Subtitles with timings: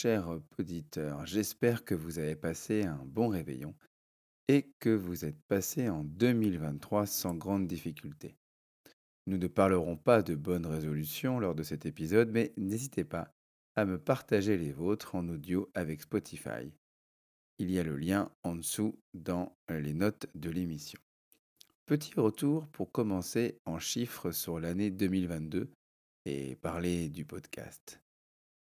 [0.00, 3.74] chers auditeurs, j'espère que vous avez passé un bon réveillon
[4.48, 8.34] et que vous êtes passé en 2023 sans grande difficulté.
[9.26, 13.34] Nous ne parlerons pas de bonnes résolutions lors de cet épisode, mais n'hésitez pas
[13.76, 16.72] à me partager les vôtres en audio avec Spotify.
[17.58, 20.98] Il y a le lien en dessous dans les notes de l'émission.
[21.84, 25.70] Petit retour pour commencer en chiffres sur l'année 2022
[26.24, 28.00] et parler du podcast.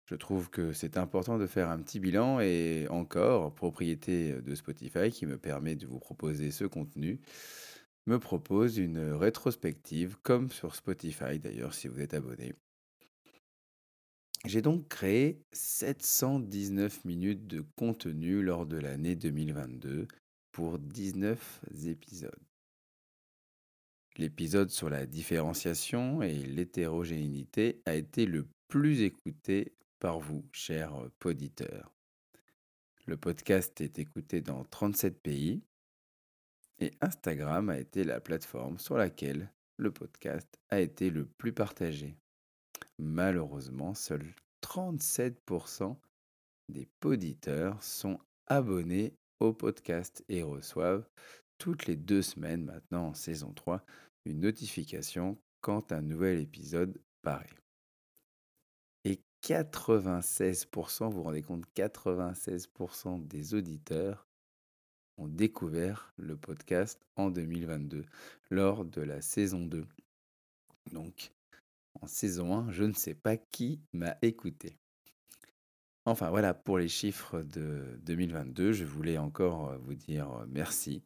[0.06, 5.10] Je trouve que c'est important de faire un petit bilan et encore, propriété de Spotify
[5.10, 7.20] qui me permet de vous proposer ce contenu,
[8.06, 12.54] me propose une rétrospective comme sur Spotify d'ailleurs si vous êtes abonné.
[14.44, 20.06] J'ai donc créé 719 minutes de contenu lors de l'année 2022
[20.52, 22.30] pour 19 épisodes.
[24.18, 30.94] L'épisode sur la différenciation et l'hétérogénéité a été le plus écouté par vous, chers
[31.24, 31.92] auditeurs.
[33.06, 35.62] Le podcast est écouté dans 37 pays
[36.78, 42.16] et Instagram a été la plateforme sur laquelle le podcast a été le plus partagé.
[42.98, 45.96] Malheureusement, seuls 37%
[46.68, 51.08] des auditeurs sont abonnés au podcast et reçoivent
[51.58, 53.84] toutes les deux semaines maintenant en saison 3
[54.24, 57.65] une notification quand un nouvel épisode paraît.
[59.46, 64.26] 96%, vous vous rendez compte, 96% des auditeurs
[65.18, 68.04] ont découvert le podcast en 2022
[68.50, 69.86] lors de la saison 2.
[70.90, 71.30] Donc,
[72.02, 74.76] en saison 1, je ne sais pas qui m'a écouté.
[76.06, 78.72] Enfin voilà pour les chiffres de 2022.
[78.72, 81.04] Je voulais encore vous dire merci.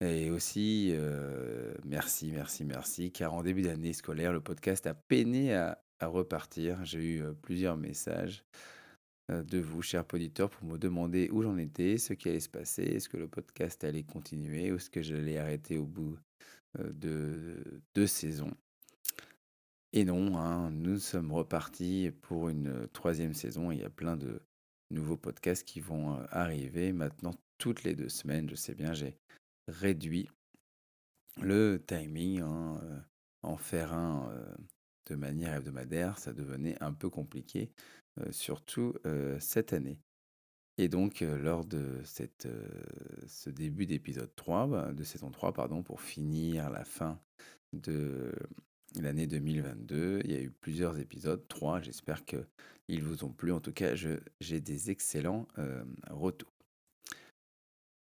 [0.00, 5.54] Et aussi, euh, merci, merci, merci, car en début d'année scolaire, le podcast a peiné
[5.54, 6.84] à, repartir.
[6.84, 8.44] J'ai eu plusieurs messages
[9.30, 12.82] de vous, chers auditeurs, pour me demander où j'en étais, ce qui allait se passer,
[12.82, 16.18] est-ce que le podcast allait continuer ou est-ce que j'allais arrêter au bout
[16.78, 17.62] de
[17.94, 18.52] deux saisons.
[19.92, 23.70] Et non, hein, nous sommes repartis pour une troisième saison.
[23.70, 24.42] Il y a plein de
[24.90, 28.50] nouveaux podcasts qui vont arriver maintenant toutes les deux semaines.
[28.50, 29.16] Je sais bien, j'ai
[29.68, 30.28] réduit
[31.40, 32.80] le timing, hein,
[33.42, 34.30] en faire un
[35.06, 37.70] de manière hebdomadaire, ça devenait un peu compliqué,
[38.20, 39.98] euh, surtout euh, cette année.
[40.76, 42.48] Et donc, euh, lors de cette,
[43.26, 47.20] ce début d'épisode 3, bah, de saison 3, pardon, pour finir la fin
[47.72, 48.32] de
[49.00, 53.52] l'année 2022, il y a eu plusieurs épisodes, 3, j'espère qu'ils vous ont plu.
[53.52, 55.46] En tout cas, j'ai des excellents
[56.10, 56.52] retours.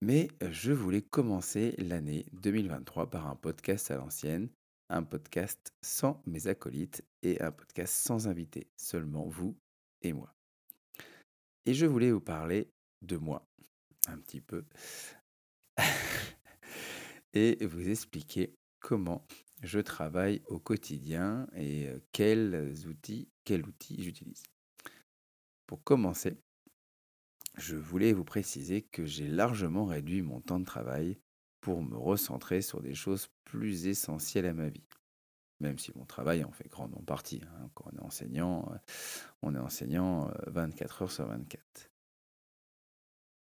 [0.01, 4.50] Mais je voulais commencer l'année 2023 par un podcast à l'ancienne
[5.02, 9.57] podcast sans mes acolytes et un podcast sans invités, seulement vous
[10.02, 10.35] et moi.
[11.66, 12.69] Et je voulais vous parler
[13.01, 13.47] de moi,
[14.07, 14.66] un petit peu,
[17.34, 19.25] et vous expliquer comment
[19.63, 23.30] je travaille au quotidien et euh, quels outils
[24.01, 24.44] j'utilise.
[25.68, 26.38] Pour commencer,
[27.57, 31.18] je voulais vous préciser que j'ai largement réduit mon temps de travail
[31.62, 34.84] pour me recentrer sur des choses plus essentielles à ma vie.
[35.60, 37.42] Même si mon travail en fait grandement partie.
[37.46, 37.70] Hein.
[37.76, 38.78] Quand on est enseignant, euh,
[39.44, 41.92] on est enseignant 24 euh, heures sur 24.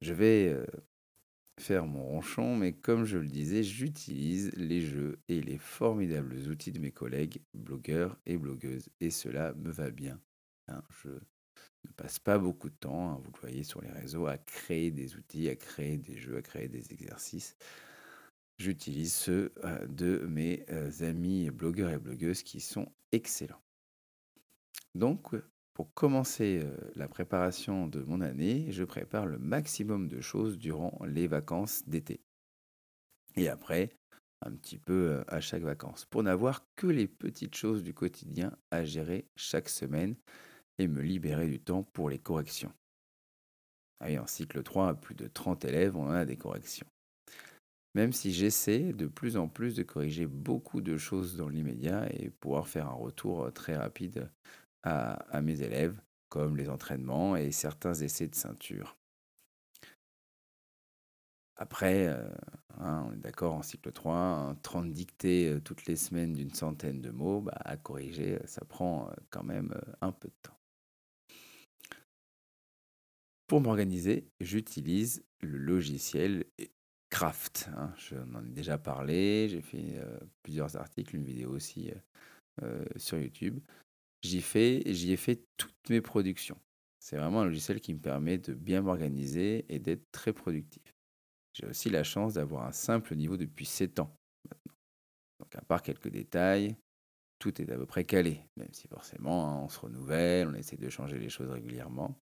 [0.01, 0.65] Je vais euh,
[1.59, 6.71] faire mon ronchon, mais comme je le disais, j'utilise les jeux et les formidables outils
[6.71, 8.89] de mes collègues, blogueurs et blogueuses.
[9.01, 10.19] Et cela me va bien.
[10.67, 10.81] Hein.
[11.03, 14.39] Je ne passe pas beaucoup de temps, hein, vous le voyez sur les réseaux, à
[14.39, 17.55] créer des outils, à créer des jeux, à créer des exercices
[18.59, 23.61] j'utilise ceux euh, de mes euh, amis blogueurs et blogueuses qui sont excellents.
[24.93, 25.33] Donc,
[25.73, 30.99] pour commencer euh, la préparation de mon année, je prépare le maximum de choses durant
[31.05, 32.19] les vacances d'été.
[33.35, 33.89] Et après,
[34.41, 38.83] un petit peu à chaque vacances, pour n'avoir que les petites choses du quotidien à
[38.83, 40.15] gérer chaque semaine
[40.77, 42.73] et me libérer du temps pour les corrections.
[44.01, 46.87] En cycle 3, à plus de 30 élèves, on en a des corrections.
[47.95, 52.29] Même si j'essaie de plus en plus de corriger beaucoup de choses dans l'immédiat et
[52.29, 54.29] pouvoir faire un retour euh, très rapide
[54.83, 55.99] à, mes élèves,
[56.29, 58.95] comme les entraînements et certains essais de ceinture.
[61.57, 62.29] Après, euh,
[62.77, 67.01] hein, on est d'accord en cycle 3, 30 dictées euh, toutes les semaines d'une centaine
[67.01, 70.57] de mots, bah, à corriger, ça prend quand même un peu de temps.
[73.47, 76.45] Pour m'organiser, j'utilise le logiciel
[77.09, 77.69] craft.
[77.75, 77.93] Hein.
[77.97, 81.95] J'en ai déjà parlé, j'ai fait euh, plusieurs articles, une vidéo aussi euh,
[82.63, 83.59] euh, sur YouTube.
[84.21, 86.57] J'y, fais, j'y ai fait toutes mes productions.
[86.99, 90.83] C'est vraiment un logiciel qui me permet de bien m'organiser et d'être très productif.
[91.53, 94.15] J'ai aussi la chance d'avoir un simple niveau depuis 7 ans
[94.49, 94.75] maintenant.
[95.39, 96.75] Donc à part quelques détails,
[97.39, 100.75] tout est à peu près calé, même si forcément hein, on se renouvelle, on essaie
[100.77, 102.19] de changer les choses régulièrement.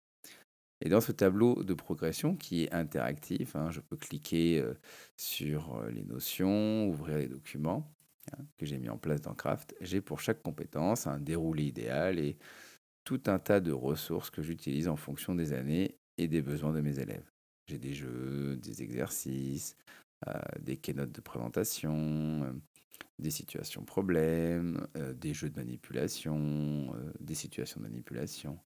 [0.82, 4.74] Et dans ce tableau de progression qui est interactif, hein, je peux cliquer euh,
[5.16, 7.92] sur euh, les notions, ouvrir les documents
[8.32, 9.74] hein, que j'ai mis en place dans Craft.
[9.80, 12.38] J'ai pour chaque compétence un déroulé idéal et
[13.04, 16.80] tout un tas de ressources que j'utilise en fonction des années et des besoins de
[16.80, 17.30] mes élèves.
[17.66, 19.76] J'ai des jeux, des exercices,
[20.28, 22.58] euh, des keynotes de présentation,
[23.18, 28.58] des situations problèmes, des jeux de manipulation, des situations de manipulation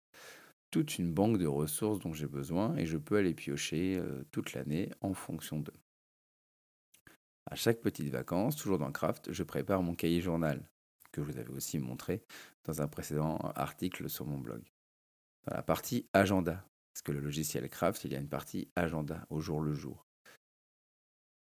[0.75, 4.91] toute une banque de ressources dont j'ai besoin et je peux aller piocher toute l'année
[5.03, 5.79] en fonction d'eux.
[7.49, 10.69] À chaque petite vacances, toujours dans Craft, je prépare mon cahier journal,
[11.13, 12.25] que je vous avais aussi montré
[12.65, 14.65] dans un précédent article sur mon blog.
[15.47, 19.25] Dans la partie agenda, parce que le logiciel Craft, il y a une partie agenda,
[19.31, 20.05] au jour le jour.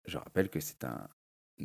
[0.06, 1.08] Je rappelle que c'est un,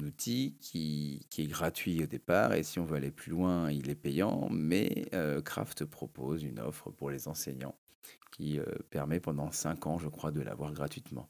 [0.02, 3.96] outil qui, est gratuit au départ et si on veut aller plus loin, il est
[3.96, 7.76] payant, mais euh, Craft propose une offre pour les enseignants
[8.32, 11.30] qui euh, permet pendant 5 ans, je crois, de l'avoir gratuitement.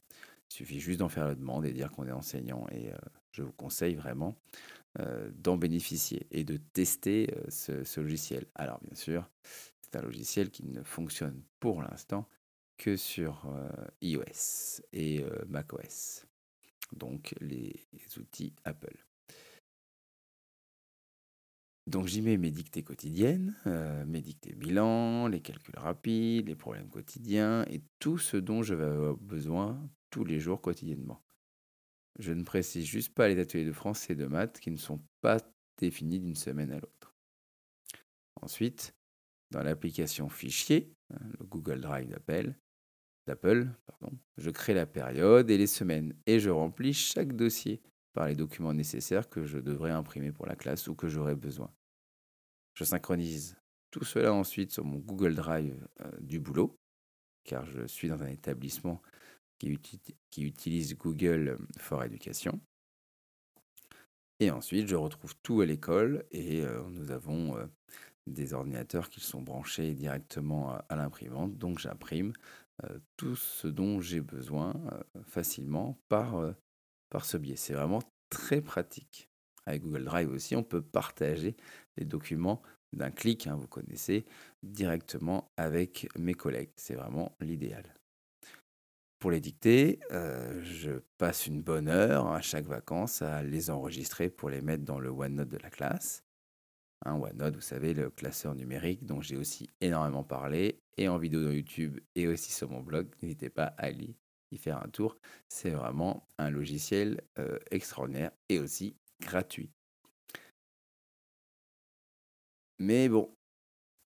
[0.49, 2.97] Il suffit juste d'en faire la demande et dire qu'on est enseignant et euh,
[3.31, 4.37] je vous conseille vraiment
[5.37, 8.45] d'en bénéficier et de tester ce, logiciel.
[8.53, 9.27] Alors bien sûr,
[9.81, 12.27] c'est un logiciel qui ne fonctionne pour l'instant
[12.77, 13.51] que sur
[14.03, 16.27] iOS et macOS
[16.97, 17.85] donc les
[18.17, 19.05] outils Apple.
[21.85, 26.89] Donc j'y mets mes dictées quotidiennes, euh, mes dictées bilan, les calculs rapides, les problèmes
[26.89, 31.21] quotidiens et tout ce dont je vais avoir besoin tous les jours quotidiennement.
[32.19, 35.01] Je ne précise juste pas les ateliers de français et de maths qui ne sont
[35.19, 35.39] pas
[35.77, 37.13] définis d'une semaine à l'autre.
[38.41, 38.95] Ensuite,
[39.51, 42.53] dans l'application fichier, hein, le Google Drive d'Apple,
[43.27, 47.81] d'Apple, pardon, je crée la période et les semaines et je remplis chaque dossier
[48.13, 51.71] par les documents nécessaires que je devrais imprimer pour la classe ou que j'aurai besoin.
[52.73, 53.55] Je synchronise
[53.91, 56.77] tout cela ensuite sur mon Google Drive euh, du boulot,
[57.43, 59.01] car je suis dans un établissement
[59.59, 62.59] qui, utilise Google for Education.
[64.39, 67.65] Et ensuite, je retrouve tout à l'école et euh, nous avons euh,
[68.27, 72.62] des ordinateurs qui sont branchés directement à l'imprimante, donc j'imprime euh,
[73.17, 76.53] tout ce dont j'ai besoin euh, facilement par, euh,
[77.09, 77.55] par ce biais.
[77.55, 79.29] C'est vraiment très pratique.
[79.65, 81.55] Avec Google Drive aussi, on peut partager
[81.97, 82.61] les documents
[82.91, 84.25] d'un clic, hein, vous connaissez,
[84.61, 86.71] directement avec mes collègues.
[86.75, 87.95] C'est vraiment l'idéal.
[89.19, 94.49] Pour les dictées, je passe une bonne heure à chaque vacances à les enregistrer pour
[94.49, 96.25] les mettre dans le OneNote de la classe.
[97.05, 101.43] Un OneNote, vous savez, le classeur numérique dont j'ai aussi énormément parlé, et en vidéo
[101.43, 103.07] dans YouTube et aussi sur mon blog.
[103.21, 104.15] N'hésitez pas à aller
[104.51, 105.17] y faire un tour.
[105.49, 109.71] C'est vraiment un logiciel euh, extraordinaire et aussi gratuit.
[112.79, 113.35] Mais bon,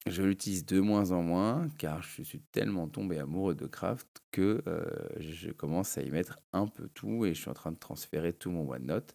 [0.07, 4.63] je l'utilise de moins en moins car je suis tellement tombé amoureux de Craft que
[4.67, 7.79] euh, je commence à y mettre un peu tout et je suis en train de
[7.79, 9.15] transférer tout mon OneNote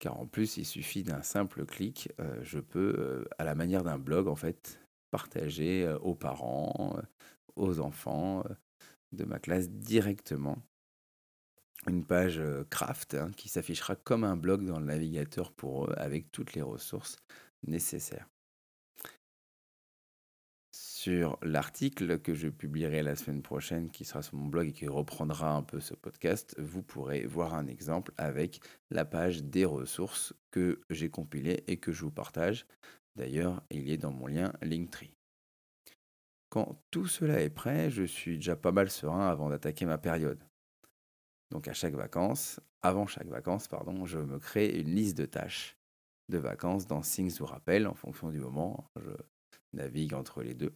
[0.00, 3.84] car en plus, il suffit d'un simple clic, euh, je peux, euh, à la manière
[3.84, 4.80] d'un blog, en fait,
[5.10, 6.98] partager euh, aux parents,
[7.54, 8.42] aux enfants
[9.12, 10.58] de ma classe directement.
[11.86, 16.30] Une page craft hein, qui s'affichera comme un blog dans le navigateur pour eux avec
[16.32, 17.16] toutes les ressources
[17.66, 18.28] nécessaires
[21.00, 24.86] sur l'article que je publierai la semaine prochaine, qui sera sur mon blog et qui
[24.86, 30.34] reprendra un peu ce podcast, vous pourrez voir un exemple avec la page des ressources
[30.50, 32.66] que j'ai compilées et que je vous partage.
[33.16, 35.16] D'ailleurs, il est dans mon lien Linktree.
[36.50, 40.44] Quand tout cela est prêt, je suis déjà pas mal serein avant d'attaquer ma période.
[41.50, 45.78] Donc à chaque vacances, avant chaque vacances, pardon, je me crée une liste de tâches
[46.28, 48.84] de vacances dans Things ou Rappel en fonction du moment.
[48.96, 49.12] Je
[49.72, 50.74] navigue entre les deux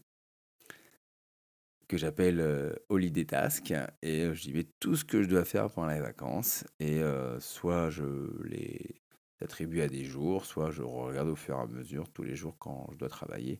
[1.88, 3.70] que j'appelle euh, Holiday Task
[4.02, 7.38] et euh, j'y mets tout ce que je dois faire pendant les vacances et euh,
[7.40, 8.04] soit je
[8.44, 9.02] les
[9.40, 12.56] attribue à des jours, soit je regarde au fur et à mesure tous les jours
[12.58, 13.58] quand je dois travailler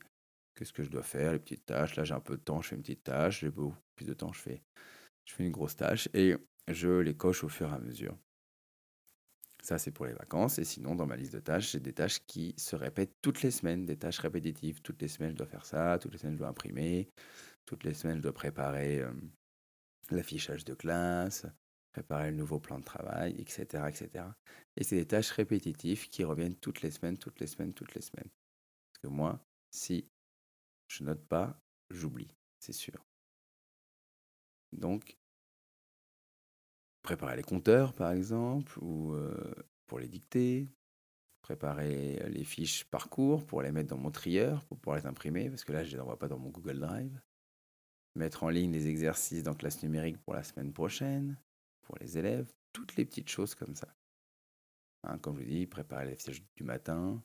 [0.54, 1.96] qu'est-ce que je dois faire, les petites tâches.
[1.96, 4.14] Là j'ai un peu de temps, je fais une petite tâche, j'ai beaucoup plus de
[4.14, 4.62] temps, je fais,
[5.24, 6.36] je fais une grosse tâche et
[6.68, 8.16] je les coche au fur et à mesure.
[9.64, 10.58] Ça, c'est pour les vacances.
[10.58, 13.50] Et sinon, dans ma liste de tâches, j'ai des tâches qui se répètent toutes les
[13.50, 14.82] semaines, des tâches répétitives.
[14.82, 15.98] Toutes les semaines, je dois faire ça.
[15.98, 17.08] Toutes les semaines, je dois imprimer.
[17.66, 19.02] Toutes les semaines, je dois préparer
[20.10, 21.46] l'affichage de classe,
[21.92, 23.84] préparer le nouveau plan de travail, etc.
[23.88, 24.26] etc.
[24.76, 28.02] Et c'est des tâches répétitives qui reviennent toutes les semaines, toutes les semaines, toutes les
[28.02, 28.28] semaines.
[28.92, 30.10] Parce que moi, si
[30.88, 31.58] je note pas,
[31.90, 32.34] j'oublie.
[32.58, 33.04] c'est sûr.
[34.72, 35.16] Donc,
[37.02, 39.16] préparer les compteurs, par exemple, ou
[39.86, 40.68] pour les dicter,
[41.42, 45.64] préparer les fiches parcours pour les mettre dans mon trieur, pour pouvoir les imprimer, parce
[45.64, 47.20] que là, je ne les envoie pas dans mon Google Drive.
[48.14, 51.36] Mettre en ligne les exercices dans classe numérique pour la semaine prochaine,
[51.82, 53.88] pour les élèves, toutes les petites choses comme ça.
[55.02, 57.22] Hein, comme je vous dis, préparer les fiches du matin.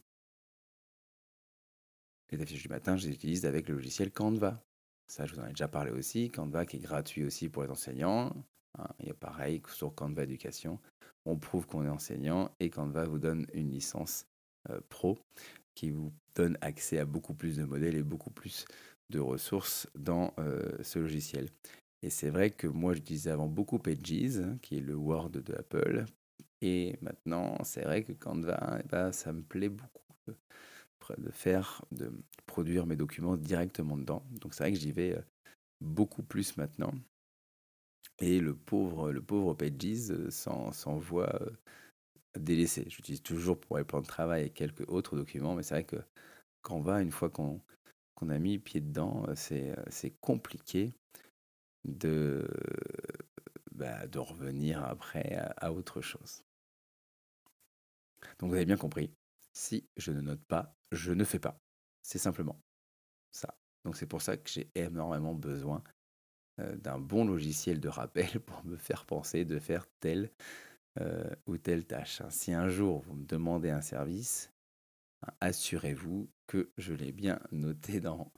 [2.32, 4.64] Les affiches du matin, je les utilise avec le logiciel Canva.
[5.08, 6.30] Ça, je vous en ai déjà parlé aussi.
[6.30, 8.34] Canva qui est gratuit aussi pour les enseignants.
[8.78, 10.80] Hein, il y a pareil sur Canva Éducation.
[11.26, 14.28] On prouve qu'on est enseignant et Canva vous donne une licence
[14.70, 15.18] euh, pro
[15.74, 18.66] qui vous donne accès à beaucoup plus de modèles et beaucoup plus
[19.10, 21.50] de ressources dans euh, ce logiciel.
[22.02, 25.54] Et c'est vrai que moi, j'utilisais avant beaucoup Pages, hein, qui est le Word de
[25.54, 26.06] Apple.
[26.62, 30.04] Et maintenant, c'est vrai que Canva, eh ben, ça me plaît beaucoup
[31.18, 32.12] de faire, de
[32.46, 34.24] produire mes documents directement dedans.
[34.42, 35.22] Donc c'est vrai que j'y vais euh,
[35.82, 36.94] beaucoup plus maintenant.
[38.20, 41.50] Et le pauvre, le pauvre Pages euh, s'en voit euh,
[42.38, 42.86] délaissé.
[42.90, 45.98] J'utilise toujours pour les plans de travail et quelques autres documents, mais c'est vrai que
[46.62, 47.62] Canva, une fois qu'on
[48.28, 50.94] a mis pied dedans, c'est compliqué
[51.86, 52.46] de,
[53.72, 56.44] bah, revenir après à autre chose.
[58.40, 59.14] Donc vous avez bien compris,
[59.54, 61.62] si je ne note pas, je ne fais pas.
[62.02, 62.62] C'est simplement
[63.32, 63.58] ça.
[63.86, 65.84] Donc c'est pour ça que j'ai énormément besoin
[66.60, 70.32] euh, d'un bon logiciel de rappel pour me faire penser de faire telle
[71.00, 72.22] euh, ou telle tâche.
[72.30, 74.52] Si un jour vous me demandez un service,
[75.42, 78.32] assurez-vous que je l'ai bien noté dans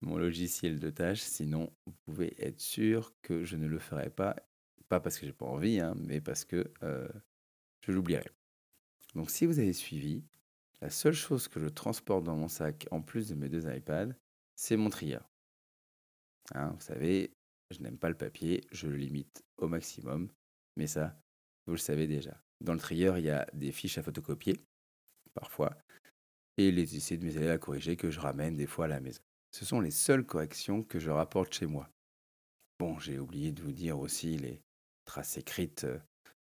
[0.00, 1.20] mon logiciel de tâche.
[1.20, 4.36] Sinon, vous pouvez être sûr que je ne le ferai pas.
[4.88, 7.08] Pas parce que j'ai pas envie, hein, mais parce que euh,
[7.80, 8.30] je l'oublierai.
[9.14, 10.24] Donc si vous avez suivi,
[10.80, 14.14] la seule chose que je transporte dans mon sac, en plus de mes deux iPads,
[14.54, 15.28] c'est mon trieur.
[16.54, 17.32] Hein, vous savez,
[17.70, 20.30] je n'aime pas le papier, je le limite au maximum,
[20.76, 21.18] mais ça,
[21.66, 22.40] vous le savez déjà.
[22.60, 24.60] Dans le trieur, il y a des fiches à photocopier,
[25.34, 25.76] parfois,
[26.56, 29.00] et les essais de mes élèves à corriger que je ramène des fois à la
[29.00, 29.20] maison.
[29.52, 31.88] Ce sont les seules corrections que je rapporte chez moi.
[32.78, 34.60] Bon, j'ai oublié de vous dire aussi les
[35.04, 35.86] traces écrites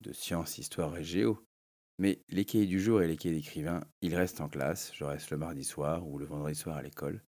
[0.01, 1.45] de sciences, histoire et géo,
[1.99, 4.91] mais les cahiers du jour et les cahiers d'écrivain, ils restent en classe.
[4.93, 7.23] Je reste le mardi soir ou le vendredi soir à l'école,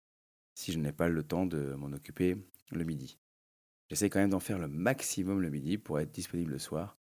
[0.53, 2.37] si je n'ai pas le temps de m'en occuper
[2.71, 3.17] le midi.
[3.89, 6.97] J'essaie quand même d'en faire le maximum le midi pour être disponible le soir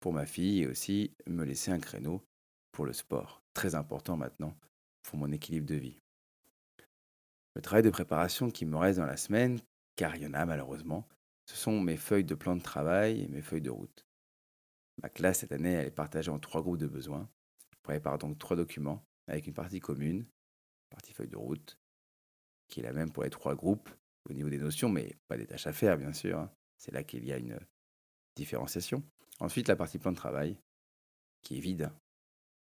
[0.00, 2.22] pour ma fille et aussi me laisser un créneau
[2.70, 3.42] pour le sport.
[3.54, 4.56] Très important maintenant
[5.02, 6.00] pour mon équilibre de vie.
[7.54, 9.60] Le travail de préparation qui me reste dans la semaine,
[9.96, 11.08] car il y en a malheureusement,
[11.46, 14.06] ce sont mes feuilles de plan de travail et mes feuilles de route.
[15.02, 17.28] Ma classe, cette année, elle est partagée en trois groupes de besoins.
[17.72, 20.26] Je prépare donc trois documents avec une partie commune,
[20.90, 21.78] partie feuille de route,
[22.68, 23.90] qui est la même pour les trois groupes
[24.28, 26.38] au niveau des notions, mais pas des tâches à faire, bien sûr.
[26.38, 26.52] Hein.
[26.76, 27.58] C'est là qu'il y a une
[28.36, 29.02] différenciation.
[29.40, 30.58] Ensuite, la partie plan de travail,
[31.42, 31.90] qui est vide,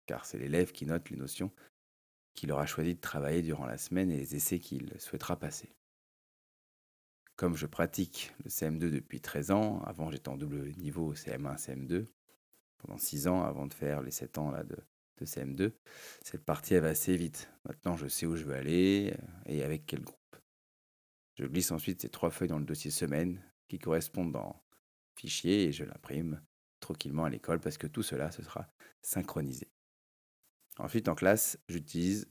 [0.05, 1.51] car c'est l'élève qui note les notions
[2.33, 5.69] qu'il aura choisi de travailler durant la semaine et les essais qu'il souhaitera passer.
[7.35, 12.07] Comme je pratique le CM2 depuis 13 ans, avant j'étais en double niveau CM1, CM2,
[12.77, 14.77] pendant 6 ans avant de faire les 7 ans là, de,
[15.21, 15.71] CM2.
[16.21, 17.49] Cette partie, elle va assez vite.
[17.63, 20.17] Maintenant, je sais où je veux aller euh, et avec quel groupe.
[21.35, 24.61] Je glisse ensuite ces trois feuilles dans le dossier semaine qui correspondent dans
[25.15, 26.41] fichier et je l'imprime
[26.79, 28.67] tranquillement à l'école parce que tout cela, ce sera
[29.01, 29.72] synchronisé.
[30.77, 32.27] Ensuite, en classe, j'utilise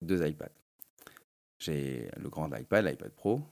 [0.00, 0.52] deux iPads.
[1.58, 3.42] J'ai le grand iPad, l'iPad Pro,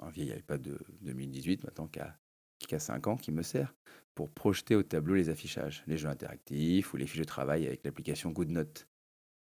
[0.00, 2.18] un vieil iPad de 2018 maintenant qui a,
[2.58, 3.74] qui a 5 ans, qui me sert
[4.14, 7.84] pour projeter au tableau les affichages, les jeux interactifs ou les fiches de travail avec
[7.84, 8.88] l'application GoodNote,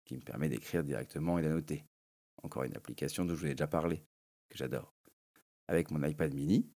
[0.05, 1.85] qui me permet d'écrire directement et d'annoter.
[2.43, 4.03] Encore une application dont je vous ai déjà parlé,
[4.49, 4.93] que j'adore.
[5.67, 6.69] Avec mon iPad mini,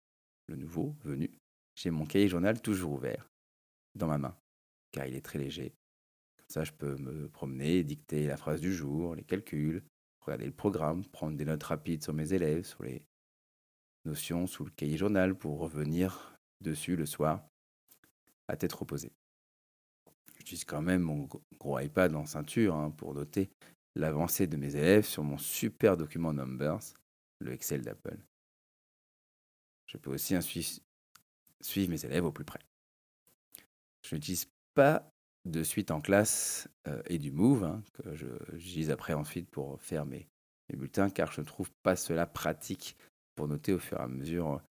[0.47, 1.31] le nouveau venu,
[1.75, 3.29] j'ai mon cahier journal toujours ouvert,
[3.95, 4.38] dans ma main,
[4.91, 5.75] car il est très léger.
[6.51, 9.81] Ça, je peux me promener, dicter la phrase du jour, les calculs,
[10.20, 13.08] regarder le programme, prendre des notes rapides sur mes élèves, sur les
[14.03, 17.48] notions sous le cahier journal pour revenir dessus le soir
[18.50, 19.13] à tête reposée.
[20.36, 23.50] J'utilise quand même mon gros iPad en ceinture hein, pour noter
[23.96, 26.84] l'avancée de mes élèves sur mon super document Numbers,
[27.39, 28.20] le Excel d'Apple.
[29.86, 30.36] Je peux aussi
[31.62, 32.60] suivre mes élèves au plus près.
[34.01, 35.10] Je n'utilise pas
[35.45, 38.15] de suite en classe euh, et du Move, hein, que
[38.53, 40.27] j'utilise après ensuite pour faire mes,
[40.74, 42.95] bulletins, car je ne trouve pas cela pratique
[43.36, 44.62] pour noter au fur et à mesure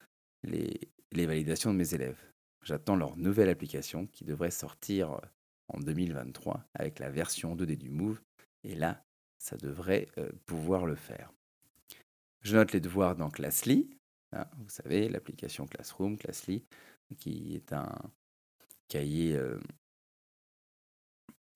[0.45, 2.23] les, les validations de mes élèves.
[2.63, 5.21] J'attends leur nouvelle application qui devrait sortir euh,
[5.69, 8.21] en 2023 avec la version 2D du Move.
[8.65, 9.05] Et là,
[9.39, 11.33] ça devrait euh, pouvoir le faire.
[12.43, 13.91] Je note les devoirs dans Classly,
[14.33, 16.65] Hein, vous savez, l'application Classroom, Classly,
[17.19, 17.93] qui est un
[18.89, 19.37] cahier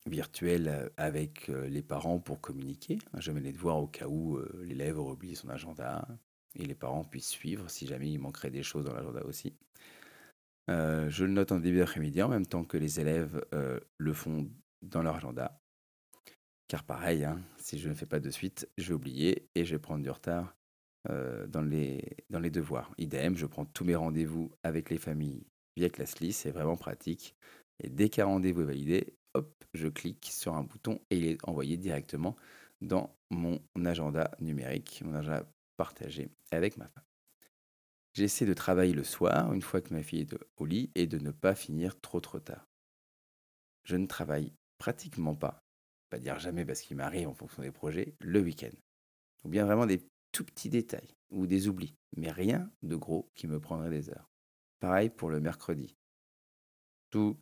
[0.06, 2.98] virtuel avec les parents pour communiquer.
[3.18, 6.06] Je mets les devoirs au cas où l'élève aurait oublié son agenda
[6.54, 9.54] et les parents puissent suivre si jamais il manquerait des choses dans l'agenda aussi.
[10.68, 13.44] je le note en début d'après-midi en même temps que les élèves
[13.98, 14.50] le font
[14.82, 15.58] dans leur agenda.
[16.68, 19.74] Car pareil, hein, si je ne fais pas de suite, je vais oublier et je
[19.74, 20.54] vais prendre du retard
[21.08, 22.92] dans, les, dans les devoirs.
[22.98, 25.46] Idem, je prends tous mes rendez-vous avec les familles
[25.76, 27.34] via Classly, c'est vraiment pratique.
[27.82, 29.14] Et dès qu'un rendez-vous est validé,
[29.72, 32.36] je clique sur un bouton et il est envoyé directement
[32.80, 37.04] dans mon agenda numérique, mon agenda partagé avec ma femme.
[38.12, 41.18] J'essaie de travailler le soir, une fois que ma fille est au lit, et de
[41.18, 42.68] ne pas finir trop trop tard.
[43.82, 45.64] Je ne travaille pratiquement pas,
[46.10, 48.70] pas dire jamais parce qu'il m'arrive en fonction des projets, le week-end.
[49.42, 50.00] Ou bien vraiment des
[50.30, 54.30] tout petits détails ou des oublis, mais rien de gros qui me prendrait des heures.
[54.78, 55.96] Pareil pour le mercredi.
[57.10, 57.36] Tout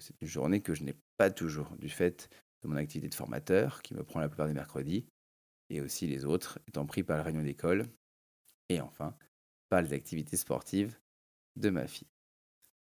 [0.00, 2.28] c'est une journée que je n'ai pas toujours, du fait
[2.62, 5.06] de mon activité de formateur qui me prend la plupart des mercredis,
[5.70, 7.86] et aussi les autres étant pris par la réunion d'école,
[8.68, 9.16] et enfin
[9.68, 10.98] par les activités sportives
[11.56, 12.08] de ma fille.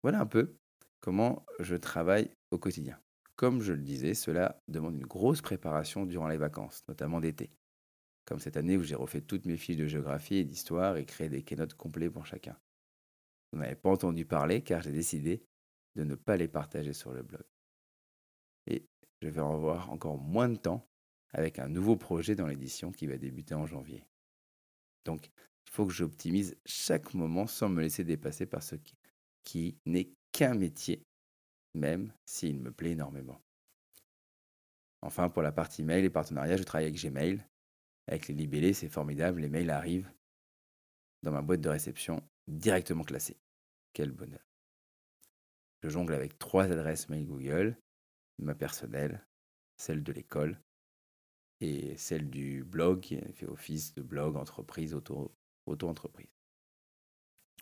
[0.01, 0.56] Voilà un peu
[1.01, 3.00] comment je travaille au quotidien.
[3.36, 7.51] Comme je le disais, cela demande une grosse préparation durant les vacances, notamment d'été.
[8.25, 11.29] Comme cette année où j'ai refait toutes mes fiches de géographie et d'histoire et créé
[11.29, 12.58] des keynotes complets pour chacun.
[13.51, 15.41] Vous n'avez pas entendu parler car j'ai décidé
[15.96, 17.43] de ne pas les partager sur le blog.
[18.67, 18.86] Et
[19.22, 20.88] je vais avoir encore moins de temps
[21.31, 24.03] avec un nouveau projet dans l'édition qui va débuter en janvier.
[25.05, 28.95] Donc, il faut que j'optimise chaque moment sans me laisser dépasser par ce qui,
[29.43, 31.04] qui n'est qu'un métier,
[31.75, 33.41] même s'il me plaît énormément.
[35.02, 37.45] Enfin, pour la partie mail et partenariat, je travaille avec Gmail.
[38.08, 40.12] Avec les libellés, c'est formidable, les mails arrivent
[41.21, 43.38] dans ma boîte de réception directement classés.
[43.93, 44.49] Quel bonheur.
[45.84, 47.78] Je jongle avec trois adresses mail Google,
[48.38, 49.26] ma personnelle,
[49.78, 50.60] celle de l'école
[51.62, 56.30] et celle du blog qui fait office de blog, entreprise, auto-entreprise.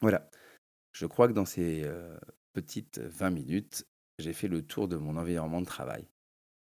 [0.02, 0.30] voilà.
[0.94, 2.18] Je crois que dans ces euh,
[2.54, 6.08] petites 20 minutes, j'ai fait le tour de mon environnement de travail.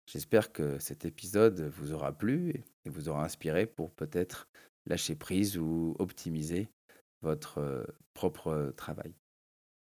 [0.07, 4.49] J'espère que cet épisode vous aura plu et vous aura inspiré pour peut-être
[4.87, 6.69] lâcher prise ou optimiser
[7.23, 9.15] votre euh, propre travail.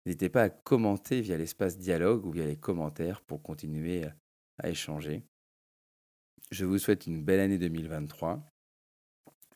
[0.06, 4.06] N'hésitez pas à commenter via l'espace dialogue ou via les commentaires pour continuer
[4.60, 5.24] à échanger.
[6.52, 8.56] Je vous souhaite une belle année 2023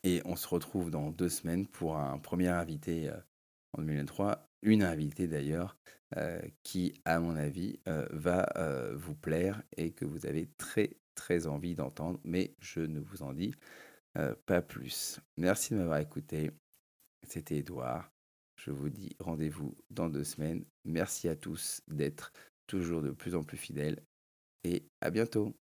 [0.02, 3.16] et on se retrouve dans deux semaines pour un premier invité euh,
[3.74, 5.76] en 2023, une invitée d'ailleurs
[6.16, 8.48] euh, qui, à mon avis, euh, va
[8.94, 13.32] vous plaire et que vous avez très très envie d'entendre, mais je ne vous en
[13.32, 13.54] dis
[14.46, 15.20] pas plus.
[15.36, 16.50] Merci de m'avoir écouté.
[17.28, 18.10] C'était Edouard.
[18.64, 20.66] Je vous dis rendez-vous dans deux semaines.
[20.84, 22.30] Merci à tous d'être
[22.66, 24.04] toujours de plus en plus fidèles
[24.64, 25.56] et à bientôt.